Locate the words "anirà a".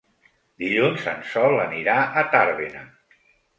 1.67-2.25